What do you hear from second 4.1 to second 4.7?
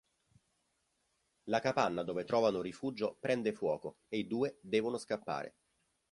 i due